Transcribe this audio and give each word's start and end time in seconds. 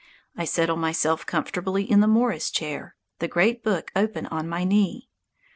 I 0.35 0.45
settle 0.45 0.77
myself 0.77 1.27
comfortably 1.27 1.83
in 1.83 1.99
the 1.99 2.07
morris 2.07 2.49
chair, 2.49 2.95
the 3.19 3.27
great 3.27 3.63
book 3.63 3.91
open 3.95 4.25
on 4.25 4.49
my 4.49 4.63
knee. 4.63 5.11